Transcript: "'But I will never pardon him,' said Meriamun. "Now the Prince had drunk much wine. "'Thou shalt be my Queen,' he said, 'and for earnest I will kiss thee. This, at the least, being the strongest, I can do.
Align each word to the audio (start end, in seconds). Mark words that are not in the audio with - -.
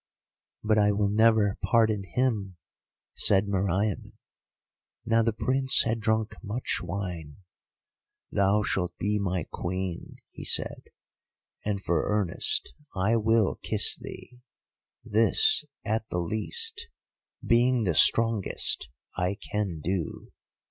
"'But 0.63 0.79
I 0.79 0.91
will 0.91 1.09
never 1.11 1.59
pardon 1.61 2.03
him,' 2.15 2.57
said 3.13 3.45
Meriamun. 3.47 4.13
"Now 5.05 5.21
the 5.21 5.31
Prince 5.31 5.83
had 5.83 5.99
drunk 5.99 6.33
much 6.41 6.79
wine. 6.81 7.37
"'Thou 8.31 8.63
shalt 8.63 8.97
be 8.97 9.19
my 9.19 9.45
Queen,' 9.51 10.15
he 10.31 10.43
said, 10.43 10.85
'and 11.63 11.83
for 11.83 12.05
earnest 12.07 12.73
I 12.95 13.15
will 13.15 13.59
kiss 13.61 13.95
thee. 13.95 14.39
This, 15.03 15.63
at 15.85 16.09
the 16.09 16.17
least, 16.17 16.87
being 17.45 17.83
the 17.83 17.93
strongest, 17.93 18.89
I 19.15 19.35
can 19.51 19.81
do. 19.83 20.31